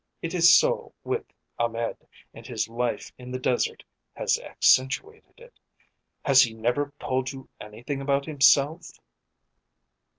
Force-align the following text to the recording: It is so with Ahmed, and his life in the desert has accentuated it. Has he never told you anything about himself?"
It 0.23 0.33
is 0.33 0.51
so 0.57 0.95
with 1.03 1.25
Ahmed, 1.59 1.95
and 2.33 2.47
his 2.47 2.67
life 2.67 3.11
in 3.19 3.29
the 3.29 3.37
desert 3.37 3.83
has 4.15 4.39
accentuated 4.39 5.35
it. 5.39 5.59
Has 6.25 6.41
he 6.41 6.55
never 6.55 6.91
told 6.99 7.31
you 7.31 7.47
anything 7.59 8.01
about 8.01 8.25
himself?" 8.25 8.89